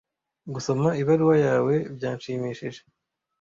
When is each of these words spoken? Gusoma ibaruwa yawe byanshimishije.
Gusoma 0.53 0.89
ibaruwa 1.01 1.35
yawe 1.47 1.75
byanshimishije. 1.95 2.81